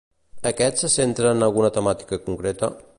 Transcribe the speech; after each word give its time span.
Aquest 0.51 0.81
se 0.83 0.89
centra 0.95 1.35
en 1.37 1.47
alguna 1.49 1.73
temàtica 1.77 2.21
concreta? 2.31 2.77